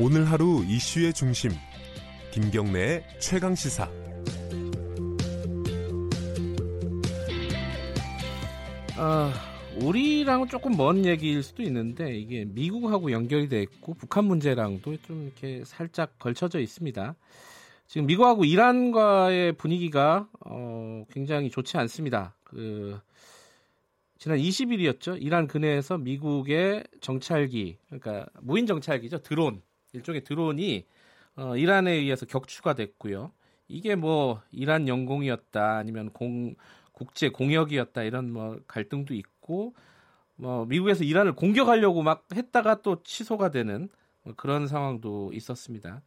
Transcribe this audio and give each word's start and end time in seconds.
오늘 0.00 0.30
하루 0.30 0.64
이슈의 0.64 1.12
중심 1.12 1.50
김경래의 2.30 3.04
최강 3.18 3.56
시사 3.56 3.90
아, 8.96 9.32
우리랑은 9.82 10.46
조금 10.46 10.76
먼 10.76 11.04
얘기일 11.04 11.42
수도 11.42 11.64
있는데 11.64 12.16
이게 12.16 12.44
미국하고 12.44 13.10
연결이 13.10 13.48
돼 13.48 13.60
있고 13.62 13.94
북한 13.94 14.24
문제랑도 14.24 14.98
좀 14.98 15.24
이렇게 15.24 15.64
살짝 15.64 16.16
걸쳐져 16.20 16.60
있습니다. 16.60 17.16
지금 17.88 18.06
미국하고 18.06 18.44
이란과의 18.44 19.54
분위기가 19.54 20.28
어, 20.46 21.04
굉장히 21.10 21.50
좋지 21.50 21.76
않습니다. 21.76 22.36
그 22.44 23.00
지난 24.18 24.38
20일이었죠. 24.38 25.20
이란 25.20 25.48
근해에서 25.48 25.98
미국의 25.98 26.84
정찰기, 27.00 27.78
그러니까 27.88 28.26
무인 28.40 28.66
정찰기죠. 28.66 29.22
드론 29.22 29.60
일종의 29.92 30.24
드론이 30.24 30.86
어, 31.36 31.56
이란에 31.56 31.92
의해서 31.92 32.26
격추가 32.26 32.74
됐고요. 32.74 33.32
이게 33.68 33.94
뭐 33.94 34.40
이란 34.50 34.88
영공이었다 34.88 35.76
아니면 35.76 36.10
공 36.10 36.54
국제 36.92 37.28
공역이었다 37.28 38.02
이런 38.02 38.32
뭐 38.32 38.58
갈등도 38.66 39.14
있고 39.14 39.74
뭐 40.34 40.66
미국에서 40.66 41.04
이란을 41.04 41.34
공격하려고 41.34 42.02
막 42.02 42.26
했다가 42.34 42.82
또 42.82 43.02
취소가 43.02 43.50
되는 43.50 43.88
뭐 44.22 44.34
그런 44.36 44.66
상황도 44.66 45.30
있었습니다. 45.32 46.02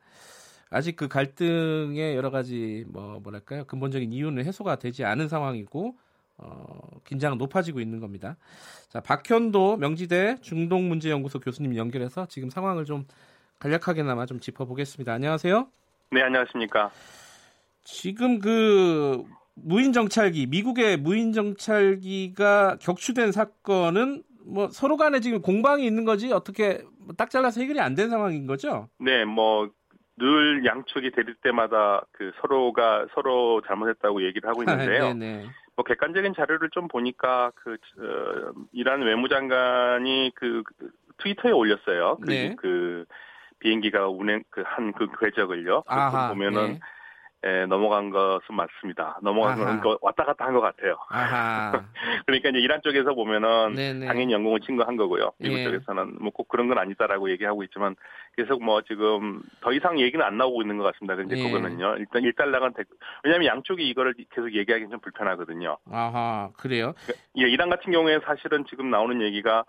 아직 0.70 0.96
그 0.96 1.08
갈등의 1.08 2.16
여러 2.16 2.30
가지 2.30 2.86
뭐 2.88 3.20
뭐랄까요 3.22 3.66
근본적인 3.66 4.12
이유는 4.12 4.46
해소가 4.46 4.78
되지 4.78 5.06
않은 5.06 5.28
상황이고 5.28 5.98
어, 6.38 6.80
긴장은 7.06 7.38
높아지고 7.38 7.80
있는 7.80 8.00
겁니다. 8.00 8.38
자 8.90 9.00
박현도 9.02 9.78
명지대 9.78 10.38
중동문제연구소 10.42 11.40
교수님 11.40 11.76
연결해서 11.76 12.26
지금 12.28 12.50
상황을 12.50 12.86
좀 12.86 13.06
간략하게나마 13.62 14.26
좀 14.26 14.40
짚어보겠습니다. 14.40 15.14
안녕하세요. 15.14 15.68
네 16.12 16.24
안녕하십니까. 16.24 16.90
지금 17.84 18.40
그 18.40 19.24
무인 19.56 19.94
정찰기 19.94 20.48
미국의 20.48 20.98
무인 20.98 21.32
정찰기가 21.32 22.78
격추된 22.82 23.32
사건은 23.32 24.24
뭐 24.46 24.68
서로 24.70 24.98
간에 24.98 25.20
지금 25.20 25.42
공방이 25.42 25.86
있는 25.86 26.04
거지 26.04 26.34
어떻게 26.34 26.84
딱 27.18 27.30
잘라서 27.30 27.62
해결이 27.62 27.80
안 27.80 27.94
된 27.96 28.10
상황인 28.10 28.48
거죠? 28.48 28.90
네, 29.00 29.24
뭐 29.26 29.70
늘 30.18 30.64
양측이 30.66 31.12
대립 31.12 31.42
때마다 31.42 32.06
그 32.12 32.32
서로가 32.42 33.08
서로 33.16 33.62
잘못했다고 33.66 34.24
얘기를 34.24 34.48
하고 34.48 34.62
있는데요. 34.62 35.14
네네. 35.14 35.46
뭐 35.76 35.84
객관적인 35.84 36.36
자료를 36.36 36.70
좀 36.70 36.88
보니까 36.88 37.52
그 37.56 37.74
어, 37.74 38.54
이란 38.72 39.02
외무장관이 39.02 40.34
그 40.36 40.62
트위터에 41.18 41.52
올렸어요. 41.52 42.18
그, 42.22 42.30
네. 42.30 42.56
그 42.56 43.06
비행기가 43.62 44.10
운행 44.10 44.44
그한그 44.50 45.08
궤적을요. 45.20 45.84
아하, 45.88 46.30
보면은 46.30 46.74
네. 46.74 46.80
예, 47.44 47.66
넘어간 47.66 48.12
것은 48.12 48.54
맞습니다. 48.54 49.18
넘어간 49.24 49.60
아하. 49.60 49.80
건 49.82 49.98
왔다 50.02 50.26
갔다 50.26 50.46
한 50.46 50.54
것 50.54 50.62
같아요. 50.62 50.96
아하. 51.10 51.72
그러니까 52.28 52.50
이제 52.50 52.60
이란 52.60 52.82
쪽에서 52.84 53.16
보면은 53.16 53.74
네네. 53.74 54.06
당연히 54.06 54.32
영공을 54.34 54.60
친거한 54.60 54.96
거고요. 54.96 55.32
미국 55.40 55.58
예. 55.58 55.64
쪽에서는 55.64 56.18
뭐 56.22 56.30
꼭 56.32 56.48
그런 56.50 56.68
건 56.68 56.78
아니다라고 56.78 57.32
얘기하고 57.32 57.64
있지만 57.64 57.96
계속 58.38 58.64
뭐 58.64 58.84
지금 58.84 59.42
더 59.62 59.74
이상 59.74 60.00
얘기는 60.00 60.24
안 60.24 60.38
나오고 60.38 60.62
있는 60.62 60.78
것 60.78 60.84
같습니다. 60.94 61.16
근데 61.16 61.36
예. 61.36 61.44
그거는요. 61.44 61.96
일단 61.98 62.22
일단락은 62.22 62.74
됐 62.74 62.86
왜냐하면 63.24 63.48
양쪽이 63.48 63.90
이거를 63.90 64.14
계속 64.32 64.54
얘기하기는 64.54 64.92
좀 64.92 65.00
불편하거든요. 65.00 65.78
아하. 65.92 66.50
그래요? 66.58 66.94
예, 67.40 67.50
이란 67.50 67.72
같은 67.72 67.92
경우에 67.92 68.20
사실은 68.24 68.66
지금 68.70 68.92
나오는 68.92 69.20
얘기가 69.20 69.66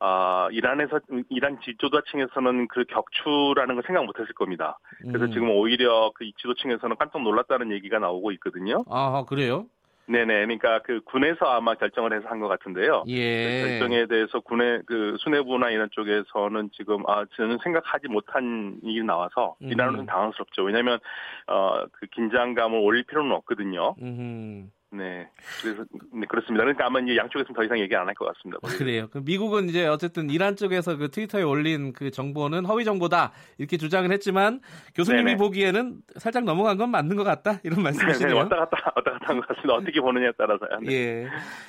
아, 0.00 0.48
이란에서, 0.50 0.98
이란 1.28 1.60
지도자층에서는 1.60 2.68
그 2.68 2.84
격추라는 2.88 3.74
걸 3.74 3.84
생각 3.86 4.04
못 4.06 4.18
했을 4.18 4.32
겁니다. 4.34 4.78
그래서 5.02 5.26
음. 5.26 5.32
지금 5.32 5.50
오히려 5.50 6.10
그 6.14 6.24
지도층에서는 6.38 6.96
깜짝 6.98 7.22
놀랐다는 7.22 7.70
얘기가 7.72 7.98
나오고 7.98 8.32
있거든요. 8.32 8.82
아하. 8.90 9.24
그래요? 9.24 9.66
네네. 10.06 10.26
그러니까 10.46 10.80
그 10.82 11.02
군에서 11.02 11.44
아마 11.46 11.74
결정을 11.74 12.12
해서 12.12 12.26
한 12.28 12.40
것 12.40 12.48
같은데요. 12.48 13.04
예. 13.06 13.62
그 13.62 13.68
결정에 13.68 14.06
대해서 14.06 14.40
군의 14.40 14.82
그 14.86 15.16
수뇌부나 15.20 15.70
이런 15.70 15.88
쪽에서는 15.92 16.70
지금 16.72 17.04
아 17.06 17.24
저는 17.36 17.58
생각하지 17.62 18.08
못한 18.08 18.80
일이 18.82 19.04
나와서 19.04 19.54
음. 19.62 19.68
이란은 19.70 20.06
당황스럽죠. 20.06 20.64
왜냐하면 20.64 20.98
어그 21.46 22.06
긴장감을 22.10 22.76
올릴 22.80 23.04
필요는 23.04 23.30
없거든요. 23.36 23.94
음. 24.02 24.72
네, 24.92 25.28
그래서 25.62 25.84
네, 26.12 26.26
그렇습니다. 26.28 26.64
그러니까 26.64 26.86
아마 26.86 26.98
이제 27.00 27.16
양쪽에서는 27.16 27.54
더 27.54 27.62
이상 27.62 27.78
얘기 27.78 27.94
안 27.94 28.08
할 28.08 28.14
것 28.14 28.26
같습니다. 28.34 28.58
그래요. 28.76 29.06
그 29.12 29.18
미국은 29.18 29.68
이제 29.68 29.86
어쨌든 29.86 30.30
이란 30.30 30.56
쪽에서 30.56 30.96
그 30.96 31.10
트위터에 31.10 31.42
올린 31.44 31.92
그 31.92 32.10
정보는 32.10 32.64
허위 32.66 32.84
정보다 32.84 33.30
이렇게 33.58 33.76
주장을 33.76 34.10
했지만 34.10 34.60
교수님이 34.96 35.24
네네. 35.24 35.36
보기에는 35.36 35.98
살짝 36.16 36.42
넘어간 36.44 36.76
건 36.76 36.90
맞는 36.90 37.14
것 37.16 37.22
같다 37.22 37.60
이런 37.62 37.76
네, 37.78 37.82
말씀이시네요. 37.84 38.36
왔다 38.36 38.56
갔다 38.56 38.92
왔다 38.96 39.12
갔다 39.12 39.26
한 39.28 39.36
것 39.40 39.46
같습니다. 39.48 39.74
어떻게 39.74 40.00
보느냐에 40.00 40.32
따라서요. 40.36 40.80
네. 40.82 40.92
예. 40.92 41.28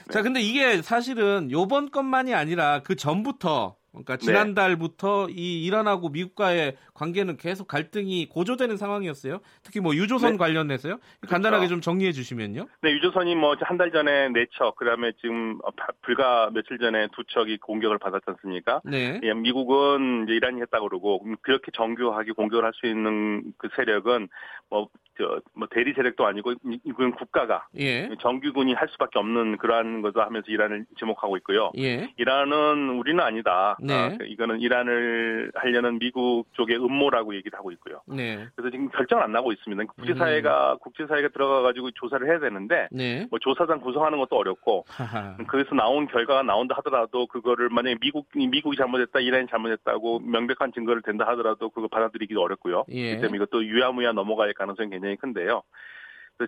자, 0.10 0.24
근데 0.24 0.42
이게 0.42 0.82
사실은 0.82 1.52
요번 1.52 1.92
것만이 1.92 2.34
아니라 2.34 2.82
그 2.84 2.96
전부터 2.96 3.76
그러니까 3.92 4.16
네. 4.18 4.26
지난달부터 4.26 5.28
이 5.30 5.66
이란하고 5.66 6.10
미국과의 6.10 6.76
관계는 6.94 7.38
계속 7.38 7.68
갈등이 7.68 8.28
고조되는 8.30 8.78
상황이었어요. 8.78 9.40
특히 9.64 9.80
뭐 9.82 9.94
유조선 9.96 10.34
네. 10.34 10.38
관련해서요. 10.38 10.98
간단하게 11.28 11.68
좀 11.68 11.82
정리해 11.82 12.12
주시면요. 12.14 12.68
네, 12.82 12.92
유조선이 12.94 13.36
뭐 13.36 13.56
한 13.62 13.78
달 13.78 13.92
전에 13.92 14.30
네 14.30 14.46
척, 14.58 14.76
그다음에 14.76 15.12
지금 15.22 15.60
불과 16.04 16.50
며칠 16.54 16.78
전에 16.78 17.08
두 17.16 17.24
척이 17.26 17.58
공격을 17.58 17.98
받았지 18.00 18.26
않습니까? 18.28 18.82
네. 18.86 19.20
예, 19.24 19.34
미국은 19.34 20.24
이제 20.26 20.34
이란이 20.36 20.62
했다 20.62 20.80
그러고 20.80 21.22
음, 21.26 21.36
그렇게 21.42 21.72
정교하게 21.74 22.32
공격을 22.34 22.64
할 22.66 22.72
수 22.74 22.86
있는 22.88 23.44
그 23.58 23.68
세력은 23.76 24.30
뭐 24.70 24.88
저 25.18 25.42
뭐 25.54 25.68
대리 25.70 25.94
세력도 25.94 26.26
아니고 26.26 26.54
이- 26.54 26.80
이건 26.86 27.12
국가가 27.12 27.68
예. 27.78 28.10
정규군이 28.22 28.74
할 28.74 28.88
수밖에 28.90 29.20
없는 29.20 29.58
그러한 29.58 30.02
것을 30.02 30.22
하면서 30.22 30.46
이란을 30.50 30.86
지목하고 30.98 31.36
있고요. 31.38 31.70
예. 31.78 32.14
이란은 32.18 32.92
우리는 32.98 33.20
아니다. 33.20 33.78
네. 33.82 33.94
아, 33.94 34.18
이거는 34.24 34.62
이란을 34.62 35.52
하려는 35.56 35.98
미국 35.98 36.46
쪽의 36.54 36.78
음모라고 36.78 37.36
얘기를 37.36 37.58
하고 37.58 37.72
있고요. 37.72 38.02
네. 38.08 38.48
그래서 38.56 38.70
지금 38.70 38.90
결정은 38.90 39.24
안 39.24 39.32
나고 39.32 39.52
있습니다. 39.52 39.84
국제사회가 39.84 40.78
국제사회가 40.82 41.30
들어가 41.30 41.62
가지고 41.62 41.90
조사를 41.92 42.26
해야 42.28 42.40
되는데 42.40 42.88
네. 42.92 43.28
뭐 43.32 43.40
조사단 43.40 43.82
구성하는 43.82 44.20
것도 44.20 44.38
어렵고 44.38 44.86
하하. 44.88 45.36
거기서 45.48 45.76
나온 45.76 46.08
결과가 46.08 46.44
나온다 46.44 46.76
하더라도 46.78 47.26
그거를 47.26 47.70
만약에 47.70 47.98
미국이 48.00 48.48
미국이 48.48 48.78
잘못했다 48.78 49.20
이란이 49.20 49.48
잘못했다고 49.50 50.20
명백한 50.20 50.74
증거를 50.74 51.02
댄다 51.02 51.28
하더라도 51.30 51.70
그거 51.70 51.88
받아들이기도 51.88 52.42
어렵고요. 52.42 52.86
예. 52.90 53.16
그렇기 53.16 53.22
때문에 53.22 53.36
이것도 53.38 53.66
유야무야 53.66 54.12
넘어갈 54.12 54.54
가능성이 54.54 54.92
굉장히 54.92 55.16
큰데요. 55.16 55.64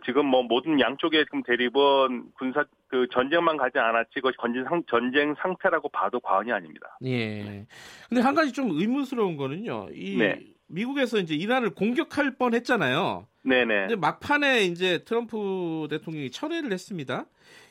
지금 0.05 0.25
뭐 0.25 0.43
모든 0.43 0.79
양쪽의 0.79 1.25
지금 1.25 1.43
대립은 1.43 2.31
군사 2.37 2.65
그 2.87 3.07
전쟁만 3.11 3.57
가지 3.57 3.79
않았지 3.79 4.11
그것이 4.15 4.37
전쟁 4.39 4.63
상 4.65 4.83
전쟁 4.87 5.35
상태라고 5.35 5.89
봐도 5.89 6.19
과언이 6.19 6.51
아닙니다. 6.51 6.97
예. 7.03 7.65
근데 8.07 8.21
한 8.21 8.35
가지 8.35 8.51
좀 8.51 8.69
의문스러운 8.71 9.35
거는요. 9.37 9.87
이 9.93 10.17
네. 10.17 10.39
미국에서 10.67 11.17
이제 11.19 11.35
이란을 11.35 11.71
공격할 11.71 12.35
뻔 12.37 12.53
했잖아요. 12.53 13.27
네네. 13.43 13.75
근데 13.81 13.95
막판에 13.97 14.63
이제 14.63 15.03
트럼프 15.03 15.87
대통령이 15.89 16.31
철회를 16.31 16.71
했습니다. 16.71 17.25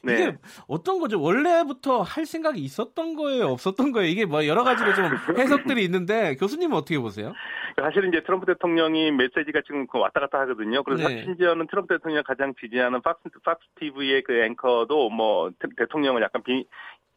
네. 0.05 0.13
이게 0.15 0.37
어떤 0.69 0.99
거죠? 0.99 1.21
원래부터 1.21 2.03
할 2.03 2.27
생각이 2.27 2.61
있었던 2.61 3.15
거예요? 3.15 3.47
없었던 3.47 3.93
거예요? 3.93 4.09
이게 4.09 4.27
뭐 4.27 4.47
여러 4.47 4.65
가지로 4.65 4.93
좀 4.95 5.05
해석들이 5.39 5.83
있는데 5.85 6.37
교수님은 6.37 6.77
어떻게 6.77 6.99
보세요? 6.99 7.33
사실은 7.81 8.11
이제 8.11 8.23
트럼프 8.23 8.45
대통령이 8.47 9.13
메시지가 9.13 9.63
지금 9.67 9.87
그 9.87 9.99
왔다 9.99 10.21
갔다 10.21 10.41
하거든요. 10.41 10.83
그래서 10.83 11.09
네. 11.09 11.25
심지어는 11.25 11.67
트럼프 11.69 11.95
대통령 11.95 12.23
가장 12.27 12.53
지지하는 12.61 13.01
팍스, 13.01 13.23
팍스 13.43 13.61
TV의 13.81 14.23
그 14.25 14.35
앵커도 14.43 15.09
뭐 15.09 15.51
대- 15.59 15.69
대통령을 15.79 16.21
약간 16.21 16.43
비, 16.43 16.67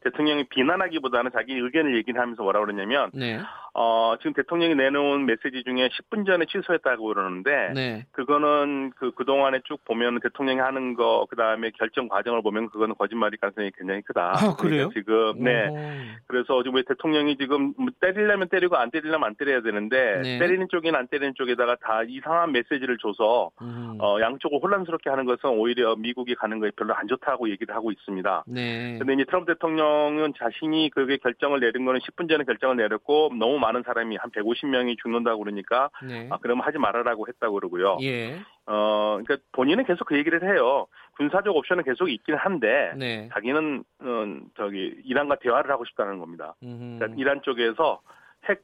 대통령이 0.02 0.44
비난하기보다는 0.48 1.32
자기 1.34 1.52
의견을 1.54 1.96
얘기를 1.96 2.18
하면서 2.20 2.42
뭐라 2.42 2.60
그러냐면 2.60 3.10
네. 3.12 3.38
어 3.78 4.16
지금 4.18 4.32
대통령이 4.32 4.74
내놓은 4.74 5.26
메시지 5.26 5.62
중에 5.64 5.88
10분 5.88 6.26
전에 6.26 6.46
취소했다고 6.46 7.06
그러는데 7.06 7.72
네. 7.74 8.06
그거는 8.12 8.92
그 8.96 9.12
그동안에 9.12 9.60
쭉 9.64 9.84
보면 9.84 10.20
대통령이 10.20 10.60
하는 10.60 10.94
거 10.94 11.26
그 11.28 11.36
다음에 11.36 11.70
결정 11.70 12.08
과정을 12.08 12.42
보면 12.42 12.70
그거는 12.70 12.94
거짓말일 12.96 13.38
가능성이 13.38 13.70
굉장히 13.76 14.02
크다. 14.02 14.32
아, 14.34 14.56
그래요? 14.56 14.88
그러니까 14.88 14.94
지금 14.94 15.44
네. 15.44 15.68
오호. 15.68 15.78
그래서 16.26 16.62
지금 16.62 16.76
왜 16.76 16.82
대통령이 16.82 17.36
지금 17.36 17.74
뭐 17.76 17.88
때리려면 18.00 18.48
때리고 18.48 18.76
안 18.76 18.90
때리려면 18.90 19.28
안 19.28 19.34
때려야 19.34 19.62
되는데 19.62 20.20
네. 20.22 20.38
때리는 20.38 20.68
쪽이나 20.70 20.98
안 20.98 21.08
때리는 21.08 21.34
쪽에다가 21.36 21.76
다 21.76 22.02
이상한 22.06 22.52
메시지를 22.52 22.98
줘서 22.98 23.50
음. 23.62 23.98
어 24.00 24.18
양쪽을 24.20 24.58
혼란스럽게 24.62 25.10
하는 25.10 25.24
것은 25.24 25.50
오히려 25.50 25.96
미국이 25.96 26.34
가는 26.34 26.58
거에 26.58 26.70
별로 26.76 26.94
안 26.94 27.06
좋다고 27.08 27.50
얘기를 27.50 27.74
하고 27.74 27.90
있습니다. 27.92 28.44
네. 28.46 28.98
근데 28.98 29.14
이제 29.14 29.24
트럼프 29.24 29.52
대통령은 29.52 30.34
자신이 30.38 30.90
그게 30.90 31.16
결정을 31.18 31.60
내린 31.60 31.84
거는 31.84 32.00
10분 32.00 32.28
전에 32.28 32.44
결정을 32.44 32.76
내렸고 32.76 33.30
너무 33.38 33.58
많은 33.66 33.82
사람이 33.82 34.16
한 34.16 34.30
150명이 34.30 34.96
죽는다고 35.02 35.42
그러니까 35.42 35.90
네. 36.02 36.28
아 36.30 36.38
그러면 36.40 36.64
하지 36.64 36.78
말아라고 36.78 37.26
했다고 37.28 37.54
그러고요. 37.54 37.98
예. 38.02 38.38
어 38.66 39.18
그러니까 39.22 39.36
본인은 39.52 39.84
계속 39.84 40.06
그 40.06 40.16
얘기를 40.16 40.42
해요. 40.42 40.86
군사적 41.16 41.54
옵션은 41.54 41.84
계속 41.84 42.08
있긴 42.08 42.36
한데 42.36 42.92
네. 42.96 43.28
자기는 43.32 43.84
어, 44.00 44.36
저기 44.56 44.94
이란과 45.04 45.36
대화를 45.36 45.70
하고 45.70 45.84
싶다는 45.84 46.18
겁니다. 46.18 46.54
그러니까 46.60 47.06
이란 47.16 47.42
쪽에서 47.42 48.00
핵 48.48 48.62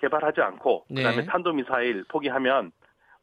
개발하지 0.00 0.40
않고 0.40 0.84
네. 0.90 1.02
그다음에 1.02 1.24
탄도 1.26 1.52
미사일 1.52 2.04
포기하면 2.08 2.72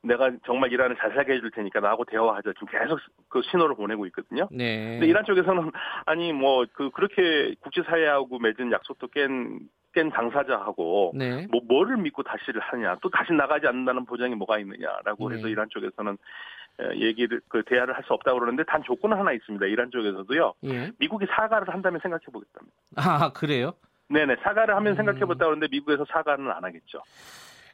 내가 0.04 0.32
정말 0.48 0.72
이란을 0.72 0.96
잘 0.98 1.14
살게 1.14 1.34
해줄 1.34 1.52
테니까 1.52 1.80
나하고 1.80 2.06
대화하자. 2.06 2.54
지금 2.54 2.68
계속 2.72 3.00
그 3.30 3.42
신호를 3.44 3.76
보내고 3.76 4.08
있거든요. 4.08 4.48
네. 4.50 4.94
근데 4.94 5.06
이란 5.08 5.24
쪽에서는 5.26 5.72
아니 6.06 6.34
뭐 6.34 6.66
그 6.74 6.90
그렇게 6.90 7.54
국제사회하고 7.62 8.40
맺은 8.40 8.72
약속도 8.72 9.08
깬, 9.10 9.60
깬 9.94 10.10
당사자하고 10.10 11.14
네. 11.16 11.48
뭐 11.52 11.62
뭐를 11.68 11.98
믿고 11.98 12.24
다시를 12.24 12.62
하냐 12.62 12.98
또 13.02 13.10
다시 13.10 13.34
나가지 13.34 13.68
않는다는 13.68 14.06
보장이 14.06 14.36
뭐가 14.36 14.60
있느냐라고 14.60 15.30
네. 15.30 15.36
해서 15.38 15.48
이란 15.48 15.68
쪽에서는 15.70 16.18
에, 16.80 17.00
얘기를 17.00 17.42
그 17.50 17.64
대화를 17.66 17.96
할 17.96 18.04
수 18.04 18.14
없다고 18.14 18.40
그러는데 18.40 18.64
단 18.64 18.82
조건은 18.84 19.18
하나 19.18 19.32
있습니다. 19.34 19.66
이란 19.68 19.92
쪽에서도요. 19.92 20.54
예. 20.66 20.92
미국이 20.98 21.26
사과를 21.28 21.74
한다면 21.74 22.00
생각해 22.02 22.24
보겠답니다. 22.32 22.76
아, 22.96 23.32
그래요? 23.34 23.74
네네 24.10 24.38
사과를 24.44 24.76
하면 24.76 24.94
음. 24.94 24.96
생각해 24.96 25.20
보겠다 25.22 25.46
그러는데 25.46 25.68
미국에서 25.70 26.06
사과는 26.10 26.50
안 26.52 26.64
하겠죠. 26.64 27.04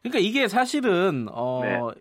그러니까 0.01 0.19
이게 0.19 0.47
사실은 0.47 1.27
어 1.31 1.91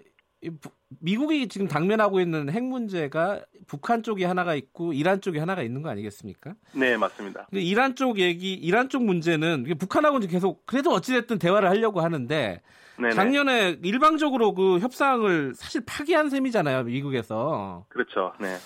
네. 0.43 0.51
미국이 1.01 1.49
지금 1.49 1.67
당면하고 1.67 2.21
있는 2.21 2.49
핵 2.51 2.63
문제가 2.63 3.45
북한 3.67 4.03
쪽이 4.03 4.25
하나가 4.25 4.55
있고 4.55 4.93
이란 4.93 5.21
쪽이 5.21 5.39
하나가 5.39 5.63
있는 5.63 5.83
거 5.83 5.91
아니겠습니까? 5.91 6.55
네 6.73 6.97
맞습니다. 6.97 7.47
근데 7.51 7.63
이란 7.63 7.97
쪽 7.97 8.19
얘기, 8.19 8.53
이란 8.55 8.89
쪽 8.89 9.05
문제는 9.05 9.65
이게 9.67 9.75
북한하고는 9.75 10.29
계속 10.29 10.65
그래도 10.67 10.91
어찌됐든 10.91 11.39
대화를 11.39 11.69
하려고 11.69 12.01
하는데 12.01 12.63
네네 12.99 13.15
작년에 13.15 13.79
일방적으로 13.83 14.55
그 14.55 14.79
협상을 14.79 15.55
사실 15.55 15.83
파기한 15.85 16.31
셈이잖아요, 16.31 16.85
미국에서. 16.85 17.85
그렇죠. 17.89 18.33
네. 18.41 18.57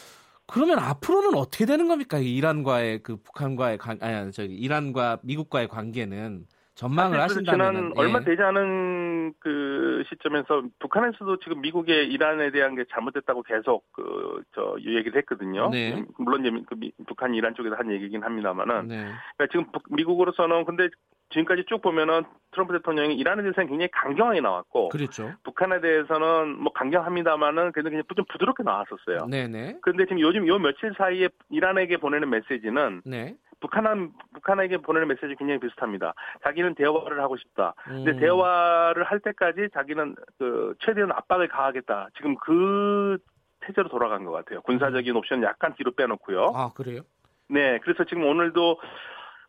그러면 0.46 0.78
앞으로는 0.81 1.34
어떻게 1.34 1.64
되는 1.64 1.88
겁니까? 1.88 2.19
이 2.19 2.37
이란과의 2.37 3.02
그 3.02 3.16
북한과의 3.16 3.78
관, 3.78 3.99
아니 4.02 4.31
저기 4.32 4.55
이란과 4.55 5.20
미국과의 5.23 5.69
관계는 5.69 6.44
전망을 6.81 7.21
하신다면 7.21 7.75
지난 7.75 7.93
얼마 7.97 8.21
되지 8.21 8.41
않은 8.41 9.35
그 9.38 10.03
시점에서 10.09 10.62
북한에서도 10.79 11.38
지금 11.41 11.61
미국의 11.61 12.06
이란에 12.11 12.50
대한 12.50 12.75
게 12.75 12.85
잘못됐다고 12.91 13.43
계속 13.43 13.85
그저 13.93 14.77
얘기를 14.81 15.15
했거든요. 15.19 15.69
네. 15.71 16.03
물론 16.17 16.41
이제 16.47 16.56
그 16.67 16.75
미- 16.77 16.91
북한 17.06 17.35
이란 17.35 17.55
쪽에서 17.55 17.77
한 17.77 17.91
얘기긴 17.93 18.23
합니다만은 18.23 18.88
네. 18.88 18.97
그러니까 19.37 19.47
지금 19.53 19.67
북- 19.73 19.82
미국으로서는 19.94 20.65
근데 20.65 20.88
지금까지 21.32 21.65
쭉 21.69 21.82
보면은 21.82 22.23
트럼프 22.53 22.73
대통령이 22.73 23.15
이란에 23.15 23.43
대해서는 23.43 23.69
굉장히 23.69 23.91
강경하게 23.93 24.41
나왔고 24.41 24.88
그렇죠. 24.88 25.33
북한에 25.44 25.81
대해서는 25.83 26.59
뭐 26.61 26.73
강경합니다만은 26.73 27.73
그래도 27.73 27.91
그냥 27.91 28.03
좀 28.17 28.25
부드럽게 28.33 28.62
나왔었어요. 28.62 29.26
네네. 29.31 29.76
그런데 29.83 30.05
지금 30.06 30.19
요즘 30.21 30.47
요 30.49 30.59
며칠 30.59 30.93
사이에 30.97 31.29
이란에게 31.50 31.99
보내는 31.99 32.31
메시지는 32.31 33.03
네. 33.05 33.37
북한 33.61 34.12
북한에게 34.35 34.79
보내는 34.79 35.09
메시지 35.09 35.37
굉장히 35.37 35.61
비슷합니다. 35.61 36.15
자기는 36.43 36.75
대화를 36.75 37.21
하고 37.23 37.37
싶다. 37.37 37.75
근데 37.85 38.12
음. 38.12 38.19
대화를 38.19 39.05
할 39.05 39.21
때까지 39.21 39.69
자기는 39.73 40.17
그 40.39 40.75
최대한 40.81 41.12
압박을 41.12 41.49
가하겠다. 41.49 42.09
지금 42.17 42.35
그 42.37 43.19
태세로 43.61 43.89
돌아간 43.89 44.25
것 44.25 44.33
같아요. 44.33 44.62
군사적인 44.62 45.15
옵션은 45.15 45.45
약간 45.45 45.75
뒤로 45.75 45.93
빼놓고요. 45.93 46.53
아 46.55 46.73
그래요? 46.75 47.03
네, 47.49 47.79
그래서 47.83 48.05
지금 48.05 48.25
오늘도 48.25 48.79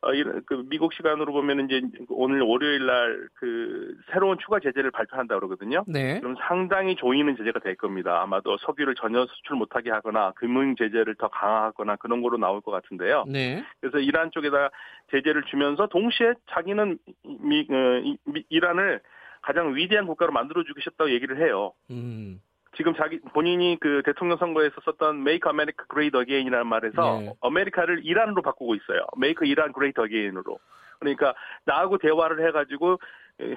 어, 0.03 0.13
이런 0.13 0.41
그 0.45 0.63
미국 0.67 0.93
시간으로 0.93 1.31
보면 1.31 1.65
이제 1.69 1.81
오늘 2.09 2.41
월요일 2.41 2.85
날 2.85 3.29
그 3.35 3.95
새로운 4.11 4.37
추가 4.39 4.59
제재를 4.59 4.91
발표한다 4.91 5.35
그러거든요. 5.35 5.83
네. 5.87 6.19
그럼 6.19 6.35
상당히 6.47 6.95
조이는 6.95 7.35
제재가 7.37 7.59
될 7.59 7.75
겁니다. 7.75 8.21
아마도 8.21 8.57
석유를 8.57 8.95
전혀 8.95 9.25
수출 9.27 9.55
못하게 9.57 9.89
하거나 9.91 10.31
금융 10.35 10.75
제재를 10.75 11.15
더 11.15 11.27
강화하거나 11.27 11.95
그런 11.97 12.21
거로 12.21 12.37
나올 12.37 12.61
것 12.61 12.71
같은데요. 12.71 13.25
네. 13.27 13.63
그래서 13.79 13.99
이란 13.99 14.31
쪽에다 14.31 14.69
제재를 15.11 15.43
주면서 15.43 15.87
동시에 15.87 16.33
자기는 16.51 16.97
미, 17.41 17.67
어, 17.69 18.01
이- 18.03 18.17
미- 18.25 18.43
이란을 18.49 19.01
가장 19.41 19.75
위대한 19.75 20.05
국가로 20.07 20.31
만들어주고 20.31 20.79
싶다고 20.81 21.11
얘기를 21.11 21.37
해요. 21.37 21.73
음. 21.89 22.39
지금 22.77 22.93
자기 22.95 23.19
본인이 23.33 23.77
그 23.79 24.01
대통령 24.05 24.37
선거에서 24.37 24.75
썼던 24.85 25.17
Make 25.17 25.49
America 25.49 25.85
Great 25.91 26.17
Again이라는 26.17 26.67
말에서 26.67 27.19
네. 27.19 27.33
아메리카를 27.41 28.05
이란으로 28.05 28.41
바꾸고 28.41 28.75
있어요. 28.75 29.05
Make 29.17 29.49
Iran 29.49 29.73
Great 29.73 29.99
Again으로. 30.01 30.59
그러니까 30.99 31.33
나하고 31.65 31.97
대화를 31.97 32.45
해가지고 32.47 32.99
에, 33.41 33.55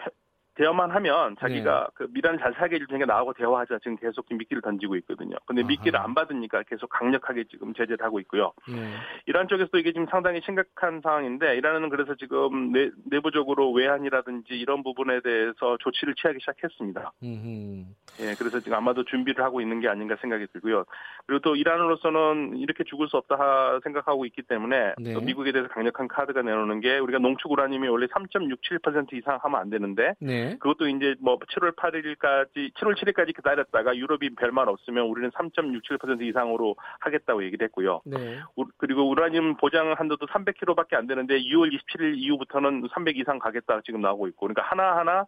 대화만 0.54 0.90
하면 0.92 1.36
자기가 1.40 1.88
그 1.94 2.06
미란을 2.12 2.38
잘 2.38 2.52
살게 2.54 2.76
해줄 2.76 2.86
테니까 2.86 3.06
나하고 3.06 3.32
대화하자 3.32 3.78
지금 3.78 3.96
계속 3.96 4.24
미끼를 4.30 4.62
던지고 4.62 4.94
있거든요. 4.96 5.36
근데 5.46 5.62
아하. 5.62 5.68
미끼를 5.68 5.98
안 5.98 6.14
받으니까 6.14 6.62
계속 6.62 6.88
강력하게 6.90 7.44
지금 7.50 7.74
제재를 7.74 8.04
하고 8.04 8.20
있고요. 8.20 8.52
예. 8.70 8.94
이란 9.26 9.48
쪽에서도 9.48 9.76
이게 9.78 9.92
지금 9.92 10.06
상당히 10.10 10.40
심각한 10.44 11.00
상황인데 11.02 11.56
이란은 11.56 11.88
그래서 11.88 12.14
지금 12.14 12.72
내, 12.72 12.90
내부적으로 13.10 13.72
외환이라든지 13.72 14.54
이런 14.54 14.82
부분에 14.84 15.20
대해서 15.22 15.76
조치를 15.80 16.14
취하기 16.14 16.38
시작했습니다. 16.40 17.12
음흠. 17.22 17.84
예, 18.20 18.34
그래서 18.38 18.60
지금 18.60 18.74
아마도 18.78 19.04
준비를 19.04 19.42
하고 19.44 19.60
있는 19.60 19.80
게 19.80 19.88
아닌가 19.88 20.16
생각이 20.20 20.46
들고요. 20.52 20.84
그리고 21.26 21.40
또 21.42 21.56
이란으로서는 21.56 22.58
이렇게 22.58 22.84
죽을 22.84 23.08
수 23.08 23.16
없다 23.16 23.34
하- 23.36 23.80
생각하고 23.82 24.24
있기 24.26 24.42
때문에 24.42 24.94
네. 24.98 25.14
또 25.14 25.20
미국에 25.20 25.50
대해서 25.50 25.68
강력한 25.68 26.06
카드가 26.06 26.42
내놓는 26.42 26.80
게 26.80 26.98
우리가 26.98 27.18
농축 27.18 27.50
우라늄이 27.50 27.88
원래 27.88 28.06
3.67% 28.06 29.14
이상 29.14 29.38
하면 29.42 29.60
안 29.60 29.68
되는데 29.70 30.14
네. 30.20 30.43
그것도 30.58 30.88
이제 30.88 31.14
뭐 31.20 31.38
7월 31.38 31.74
8일까지 31.76 32.72
7월 32.74 32.94
7일까지 32.96 33.34
기다렸다가 33.36 33.96
유럽이 33.96 34.30
별말 34.36 34.68
없으면 34.68 35.06
우리는 35.06 35.30
3.67% 35.30 36.22
이상으로 36.22 36.76
하겠다고 37.00 37.44
얘기를 37.44 37.64
했고요. 37.66 38.00
네. 38.04 38.40
우- 38.56 38.66
그리고 38.76 39.08
우라늄 39.08 39.56
보장 39.56 39.92
한도도 39.96 40.26
300km밖에 40.26 40.94
안 40.94 41.06
되는데 41.06 41.38
2월 41.38 41.70
27일 41.72 42.16
이후부터는 42.18 42.88
300 42.92 43.16
이상 43.18 43.38
가겠다 43.38 43.80
지금 43.84 44.00
나오고 44.00 44.28
있고 44.28 44.46
그러니까 44.46 44.62
하나하나 44.62 45.24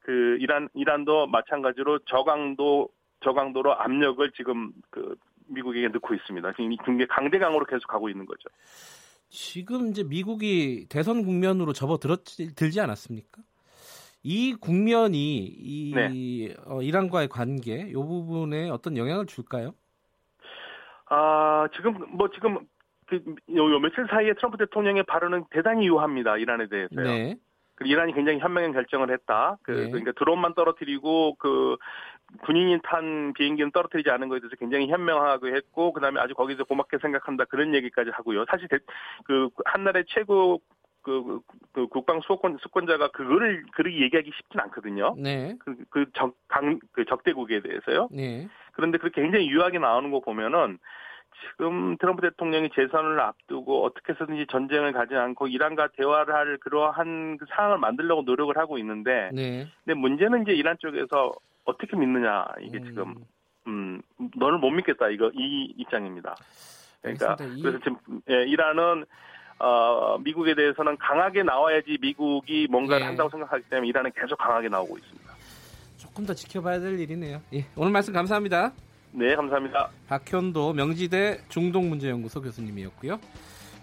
그 0.00 0.36
이란 0.40 0.68
이란도 0.74 1.26
마찬가지로 1.28 2.00
저강도 2.00 2.88
저강도로 3.24 3.74
압력을 3.80 4.30
지금 4.32 4.70
그 4.90 5.14
미국에게 5.46 5.88
넣고 5.88 6.14
있습니다. 6.14 6.52
지금 6.52 6.72
이 6.72 6.76
굉장히 6.84 7.06
강대강으로 7.06 7.64
계속 7.66 7.86
가고 7.86 8.08
있는 8.08 8.26
거죠. 8.26 8.48
지금 9.28 9.88
이제 9.88 10.04
미국이 10.04 10.86
대선 10.88 11.24
국면으로 11.24 11.72
접어들었지 11.72 12.54
들지 12.54 12.80
않았습니까? 12.80 13.42
이 14.24 14.54
국면이 14.54 15.44
이 15.44 15.92
네. 15.94 16.54
어, 16.66 16.80
이란과의 16.80 17.28
관계 17.28 17.86
이 17.88 17.92
부분에 17.92 18.70
어떤 18.70 18.96
영향을 18.96 19.26
줄까요? 19.26 19.74
아 21.10 21.68
지금 21.76 21.94
뭐 22.16 22.30
지금 22.30 22.58
그 23.06 23.22
요, 23.54 23.70
요 23.70 23.78
며칠 23.78 24.06
사이에 24.08 24.32
트럼프 24.32 24.56
대통령의 24.56 25.02
발언은 25.04 25.44
대단히 25.50 25.86
유효합니다. 25.86 26.38
이란에 26.38 26.66
대해서요. 26.68 27.04
네. 27.04 27.36
그 27.74 27.86
이란이 27.86 28.14
굉장히 28.14 28.38
현명한 28.38 28.72
결정을 28.72 29.10
했다. 29.10 29.58
그 29.62 29.72
네. 29.72 29.90
그러니까 29.90 30.12
드론만 30.12 30.54
떨어뜨리고 30.54 31.34
그 31.34 31.76
군인이 32.44 32.78
탄 32.82 33.34
비행기는 33.34 33.72
떨어뜨리지 33.72 34.08
않은 34.08 34.28
것에 34.28 34.40
대해서 34.40 34.56
굉장히 34.56 34.88
현명하게 34.88 35.52
했고 35.52 35.92
그다음에 35.92 36.18
아주 36.18 36.34
거기서 36.34 36.64
고맙게 36.64 36.96
생각한다 37.02 37.44
그런 37.44 37.74
얘기까지 37.74 38.10
하고요. 38.10 38.46
사실 38.48 38.68
대- 38.68 38.78
그 39.24 39.50
한나라의 39.66 40.06
최고 40.08 40.62
그, 41.02 41.40
그 41.74 41.88
국방 41.88 42.20
수권 42.20 42.56
수권자가 42.62 43.08
그거를 43.08 43.64
그렇게 43.74 44.00
얘기하기 44.00 44.30
쉽진 44.34 44.60
않거든요. 44.60 45.14
네. 45.18 45.56
그그적강그 45.58 47.04
적대국에 47.08 47.60
대해서요. 47.62 48.08
네. 48.12 48.48
그런데 48.72 48.96
그렇게 48.98 49.20
굉장히 49.20 49.48
유하게 49.50 49.80
나오는 49.80 50.10
거 50.12 50.20
보면은 50.20 50.78
지금 51.50 51.96
트럼프 51.98 52.22
대통령이 52.22 52.70
재선을 52.76 53.18
앞두고 53.18 53.84
어떻게 53.84 54.12
해서든지 54.12 54.46
전쟁을 54.50 54.92
가지 54.92 55.16
않고 55.16 55.48
이란과 55.48 55.88
대화를 55.96 56.32
할 56.32 56.58
그러한 56.58 57.38
그 57.38 57.44
상황을 57.50 57.78
만들려고 57.78 58.22
노력을 58.22 58.56
하고 58.56 58.78
있는데 58.78 59.30
네. 59.34 59.66
근데 59.84 59.98
문제는 59.98 60.42
이제 60.42 60.52
이란 60.52 60.76
쪽에서 60.78 61.32
어떻게 61.64 61.96
믿느냐 61.96 62.46
이게 62.60 62.78
음, 62.78 62.84
지금 62.84 63.14
음 63.66 64.00
너를 64.36 64.58
못 64.58 64.70
믿겠다 64.70 65.08
이거 65.08 65.30
이 65.34 65.74
입장입니다. 65.76 66.36
그러니까 67.02 67.30
알겠습니다. 67.32 67.58
이- 67.58 67.62
그래서 67.62 67.78
지금 67.78 67.96
예, 68.30 68.44
이란은 68.44 69.04
어 69.58 70.18
미국에 70.18 70.54
대해서는 70.54 70.96
강하게 70.98 71.42
나와야지 71.42 71.98
미국이 72.00 72.66
뭔가를 72.70 73.02
예. 73.02 73.06
한다고 73.06 73.30
생각하기 73.30 73.64
때문에 73.70 73.88
이란은 73.88 74.10
계속 74.14 74.36
강하게 74.36 74.68
나오고 74.68 74.98
있습니다. 74.98 75.32
조금 75.96 76.26
더 76.26 76.34
지켜봐야 76.34 76.80
될 76.80 76.98
일이네요. 76.98 77.40
예. 77.54 77.64
오늘 77.76 77.92
말씀 77.92 78.12
감사합니다. 78.12 78.72
네 79.12 79.34
감사합니다. 79.36 79.90
박현도 80.08 80.72
명지대 80.72 81.42
중동문제연구소 81.48 82.42
교수님이었고요. 82.42 83.20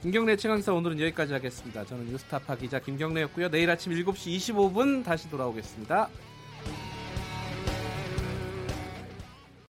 김경래 0.01 0.35
최강기사 0.35 0.73
오늘은 0.73 0.99
여기까지 0.99 1.33
하겠습니다. 1.33 1.85
저는 1.85 2.05
뉴스타파 2.07 2.55
기자 2.55 2.79
김경래였고요. 2.79 3.49
내일 3.49 3.69
아침 3.69 3.93
7시 3.93 4.35
25분 4.37 5.05
다시 5.05 5.29
돌아오겠습니다. 5.29 6.09